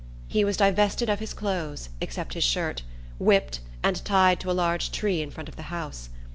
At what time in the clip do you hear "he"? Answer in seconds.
0.27-0.43